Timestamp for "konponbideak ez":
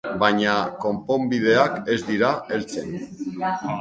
0.85-1.99